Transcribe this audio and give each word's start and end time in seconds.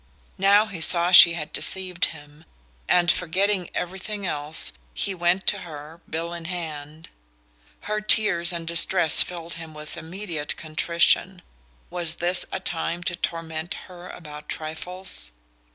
Now 0.39 0.65
he 0.65 0.81
saw 0.81 1.11
she 1.11 1.33
had 1.33 1.53
deceived 1.53 2.05
him, 2.05 2.43
and, 2.89 3.11
forgetting 3.11 3.69
everything 3.75 4.25
else, 4.25 4.73
he 4.95 5.13
went 5.13 5.45
to 5.45 5.59
her, 5.59 6.01
bill 6.09 6.33
in 6.33 6.45
hand. 6.45 7.09
Her 7.81 8.01
tears 8.01 8.51
and 8.51 8.65
distress 8.65 9.21
filled 9.21 9.53
him 9.61 9.75
with 9.75 9.97
immediate 9.97 10.57
contrition. 10.57 11.43
Was 11.91 12.15
this 12.15 12.47
a 12.51 12.59
time 12.59 13.03
to 13.03 13.15
torment 13.15 13.75
her 13.85 14.09
about 14.09 14.49
trifles? 14.49 15.31